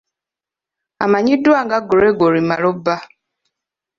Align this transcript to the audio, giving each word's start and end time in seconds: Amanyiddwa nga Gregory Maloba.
Amanyiddwa 1.03 1.57
nga 1.65 1.77
Gregory 1.89 2.41
Maloba. 2.49 2.95